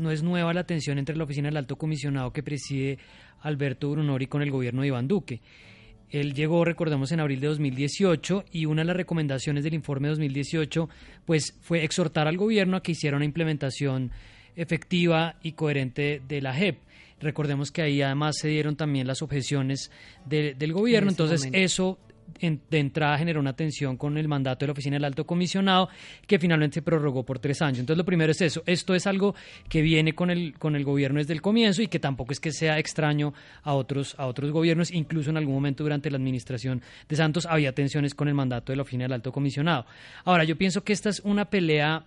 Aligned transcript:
No 0.00 0.10
es 0.10 0.22
nueva 0.22 0.54
la 0.54 0.64
tensión 0.64 0.98
entre 0.98 1.16
la 1.16 1.24
oficina 1.24 1.48
del 1.48 1.58
alto 1.58 1.76
comisionado 1.76 2.32
que 2.32 2.42
preside 2.42 2.98
Alberto 3.42 3.90
Brunori 3.90 4.26
con 4.26 4.42
el 4.42 4.50
gobierno 4.50 4.82
de 4.82 4.88
Iván 4.88 5.06
Duque. 5.06 5.40
Él 6.08 6.34
llegó, 6.34 6.64
recordemos, 6.64 7.12
en 7.12 7.20
abril 7.20 7.40
de 7.40 7.46
2018 7.46 8.46
y 8.50 8.66
una 8.66 8.82
de 8.82 8.86
las 8.86 8.96
recomendaciones 8.96 9.62
del 9.62 9.74
informe 9.74 10.08
de 10.08 10.12
2018 10.12 10.88
pues, 11.24 11.54
fue 11.60 11.84
exhortar 11.84 12.26
al 12.26 12.36
gobierno 12.36 12.76
a 12.76 12.82
que 12.82 12.92
hiciera 12.92 13.16
una 13.16 13.24
implementación 13.24 14.10
efectiva 14.56 15.36
y 15.42 15.52
coherente 15.52 16.20
de 16.26 16.40
la 16.40 16.52
JEP. 16.52 16.78
Recordemos 17.20 17.70
que 17.70 17.82
ahí 17.82 18.02
además 18.02 18.38
se 18.38 18.48
dieron 18.48 18.76
también 18.76 19.06
las 19.06 19.22
objeciones 19.22 19.90
de, 20.24 20.54
del 20.54 20.72
gobierno, 20.72 21.10
entonces 21.10 21.48
eso 21.52 21.98
de 22.40 22.78
entrada 22.78 23.18
generó 23.18 23.40
una 23.40 23.54
tensión 23.54 23.96
con 23.96 24.16
el 24.18 24.28
mandato 24.28 24.60
de 24.60 24.68
la 24.68 24.72
Oficina 24.72 24.96
del 24.96 25.04
Alto 25.04 25.26
Comisionado 25.26 25.88
que 26.26 26.38
finalmente 26.38 26.74
se 26.74 26.82
prorrogó 26.82 27.24
por 27.24 27.38
tres 27.38 27.62
años. 27.62 27.80
Entonces 27.80 27.98
lo 27.98 28.04
primero 28.04 28.32
es 28.32 28.40
eso, 28.40 28.62
esto 28.66 28.94
es 28.94 29.06
algo 29.06 29.34
que 29.68 29.82
viene 29.82 30.14
con 30.14 30.30
el, 30.30 30.58
con 30.58 30.76
el 30.76 30.84
gobierno 30.84 31.18
desde 31.18 31.32
el 31.32 31.42
comienzo 31.42 31.82
y 31.82 31.88
que 31.88 31.98
tampoco 31.98 32.32
es 32.32 32.40
que 32.40 32.52
sea 32.52 32.78
extraño 32.78 33.32
a 33.62 33.74
otros, 33.74 34.14
a 34.18 34.26
otros 34.26 34.50
gobiernos, 34.50 34.90
incluso 34.90 35.30
en 35.30 35.36
algún 35.36 35.54
momento 35.54 35.82
durante 35.82 36.10
la 36.10 36.16
administración 36.16 36.82
de 37.08 37.16
Santos 37.16 37.46
había 37.46 37.72
tensiones 37.72 38.14
con 38.14 38.28
el 38.28 38.34
mandato 38.34 38.72
de 38.72 38.76
la 38.76 38.82
Oficina 38.82 39.04
del 39.04 39.12
Alto 39.14 39.32
Comisionado. 39.32 39.86
Ahora, 40.24 40.44
yo 40.44 40.56
pienso 40.56 40.82
que 40.82 40.92
esta 40.92 41.08
es 41.10 41.20
una 41.20 41.46
pelea 41.46 42.04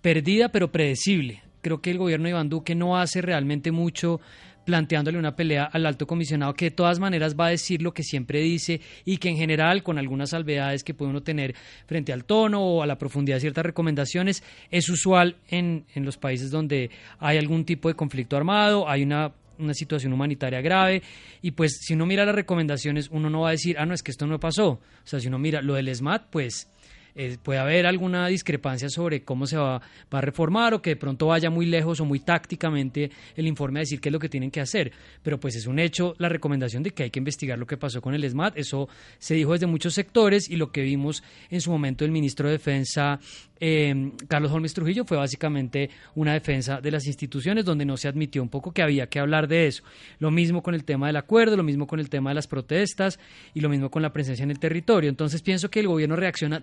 perdida 0.00 0.50
pero 0.50 0.70
predecible. 0.70 1.42
Creo 1.64 1.80
que 1.80 1.90
el 1.90 1.96
gobierno 1.96 2.24
de 2.24 2.30
Iván 2.32 2.50
Duque 2.50 2.74
no 2.74 2.98
hace 2.98 3.22
realmente 3.22 3.72
mucho 3.72 4.20
planteándole 4.66 5.16
una 5.16 5.34
pelea 5.34 5.64
al 5.64 5.86
alto 5.86 6.06
comisionado 6.06 6.52
que 6.52 6.66
de 6.66 6.70
todas 6.72 6.98
maneras 6.98 7.36
va 7.40 7.46
a 7.46 7.50
decir 7.50 7.80
lo 7.80 7.94
que 7.94 8.02
siempre 8.02 8.40
dice 8.40 8.82
y 9.06 9.16
que 9.16 9.30
en 9.30 9.38
general 9.38 9.82
con 9.82 9.98
algunas 9.98 10.30
salvedades 10.30 10.84
que 10.84 10.92
puede 10.92 11.10
uno 11.10 11.22
tener 11.22 11.54
frente 11.86 12.12
al 12.12 12.26
tono 12.26 12.62
o 12.62 12.82
a 12.82 12.86
la 12.86 12.98
profundidad 12.98 13.36
de 13.36 13.40
ciertas 13.40 13.64
recomendaciones 13.64 14.42
es 14.70 14.90
usual 14.90 15.36
en, 15.48 15.86
en 15.94 16.04
los 16.04 16.18
países 16.18 16.50
donde 16.50 16.90
hay 17.18 17.38
algún 17.38 17.64
tipo 17.64 17.88
de 17.88 17.94
conflicto 17.94 18.36
armado, 18.36 18.86
hay 18.86 19.02
una 19.02 19.32
una 19.56 19.72
situación 19.72 20.12
humanitaria 20.12 20.60
grave 20.60 21.02
y 21.40 21.52
pues 21.52 21.78
si 21.80 21.94
uno 21.94 22.04
mira 22.04 22.26
las 22.26 22.34
recomendaciones 22.34 23.08
uno 23.10 23.30
no 23.30 23.42
va 23.42 23.48
a 23.48 23.52
decir, 23.52 23.78
ah 23.78 23.86
no, 23.86 23.94
es 23.94 24.02
que 24.02 24.10
esto 24.10 24.26
no 24.26 24.38
pasó, 24.38 24.68
o 24.68 24.80
sea, 25.04 25.18
si 25.18 25.28
uno 25.28 25.38
mira 25.38 25.62
lo 25.62 25.74
del 25.74 25.94
SMAT, 25.94 26.26
pues 26.28 26.68
eh, 27.14 27.36
puede 27.42 27.60
haber 27.60 27.86
alguna 27.86 28.26
discrepancia 28.26 28.88
sobre 28.88 29.22
cómo 29.22 29.46
se 29.46 29.56
va, 29.56 29.80
va, 30.12 30.18
a 30.18 30.20
reformar 30.20 30.74
o 30.74 30.82
que 30.82 30.90
de 30.90 30.96
pronto 30.96 31.28
vaya 31.28 31.50
muy 31.50 31.66
lejos 31.66 32.00
o 32.00 32.04
muy 32.04 32.20
tácticamente 32.20 33.10
el 33.36 33.46
informe 33.46 33.78
a 33.78 33.82
decir 33.82 34.00
qué 34.00 34.08
es 34.08 34.12
lo 34.12 34.18
que 34.18 34.28
tienen 34.28 34.50
que 34.50 34.60
hacer. 34.60 34.92
Pero 35.22 35.38
pues 35.38 35.56
es 35.56 35.66
un 35.66 35.78
hecho 35.78 36.14
la 36.18 36.28
recomendación 36.28 36.82
de 36.82 36.90
que 36.90 37.04
hay 37.04 37.10
que 37.10 37.20
investigar 37.20 37.58
lo 37.58 37.66
que 37.66 37.76
pasó 37.76 38.00
con 38.00 38.14
el 38.14 38.28
SMAT. 38.28 38.58
Eso 38.58 38.88
se 39.18 39.34
dijo 39.34 39.52
desde 39.52 39.66
muchos 39.66 39.94
sectores 39.94 40.50
y 40.50 40.56
lo 40.56 40.72
que 40.72 40.82
vimos 40.82 41.22
en 41.50 41.60
su 41.60 41.70
momento 41.70 42.04
el 42.04 42.10
ministro 42.10 42.48
de 42.48 42.54
Defensa 42.54 43.20
eh, 43.60 44.12
Carlos 44.28 44.52
Holmes 44.52 44.74
Trujillo 44.74 45.04
fue 45.04 45.16
básicamente 45.16 45.88
una 46.14 46.32
defensa 46.32 46.80
de 46.80 46.90
las 46.90 47.06
instituciones 47.06 47.64
donde 47.64 47.84
no 47.84 47.96
se 47.96 48.08
admitió 48.08 48.42
un 48.42 48.48
poco 48.48 48.72
que 48.72 48.82
había 48.82 49.06
que 49.06 49.20
hablar 49.20 49.48
de 49.48 49.66
eso. 49.66 49.82
Lo 50.18 50.30
mismo 50.30 50.62
con 50.62 50.74
el 50.74 50.84
tema 50.84 51.06
del 51.06 51.16
acuerdo, 51.16 51.56
lo 51.56 51.62
mismo 51.62 51.86
con 51.86 52.00
el 52.00 52.10
tema 52.10 52.30
de 52.30 52.34
las 52.34 52.46
protestas 52.46 53.18
y 53.54 53.60
lo 53.60 53.68
mismo 53.68 53.90
con 53.90 54.02
la 54.02 54.12
presencia 54.12 54.42
en 54.42 54.50
el 54.50 54.58
territorio. 54.58 55.08
Entonces 55.08 55.40
pienso 55.40 55.70
que 55.70 55.80
el 55.80 55.88
gobierno 55.88 56.16
reacciona 56.16 56.60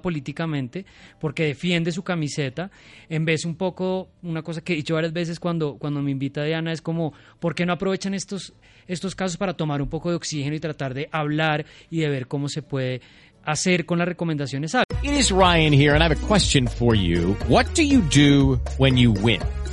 políticamente 0.00 0.84
porque 1.20 1.44
defiende 1.44 1.92
su 1.92 2.02
camiseta 2.02 2.70
en 3.08 3.24
vez 3.24 3.44
un 3.44 3.56
poco, 3.56 4.08
una 4.22 4.42
cosa 4.42 4.62
que 4.62 4.72
he 4.72 4.76
dicho 4.76 4.94
varias 4.94 5.12
veces 5.12 5.40
cuando, 5.40 5.76
cuando 5.76 6.02
me 6.02 6.10
invita 6.10 6.44
Diana 6.44 6.72
es 6.72 6.82
como, 6.82 7.12
¿por 7.38 7.54
qué 7.54 7.66
no 7.66 7.72
aprovechan 7.72 8.14
estos, 8.14 8.52
estos 8.86 9.14
casos 9.14 9.36
para 9.36 9.54
tomar 9.54 9.82
un 9.82 9.88
poco 9.88 10.10
de 10.10 10.16
oxígeno 10.16 10.54
y 10.54 10.60
tratar 10.60 10.94
de 10.94 11.08
hablar 11.12 11.64
y 11.90 12.00
de 12.00 12.08
ver 12.08 12.26
cómo 12.26 12.48
se 12.48 12.62
puede 12.62 13.00
hacer 13.44 13.86
con 13.86 13.98
las 13.98 14.08
recomendaciones. 14.08 14.74
It 15.02 15.12
is 15.12 15.30
Ryan 15.30 15.72
here 15.72 15.94
and 15.94 16.02
I 16.02 16.08
have 16.08 16.12
a 16.12 16.26
question 16.26 16.66
for 16.66 16.94
you. 16.94 17.34
What 17.48 17.74
do 17.74 17.82
you 17.82 18.00
do 18.02 18.60
when 18.78 18.96
you 18.96 19.12
win? 19.12 19.40